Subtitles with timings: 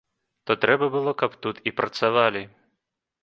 [0.51, 2.41] То трэба было, каб тут і працавалі.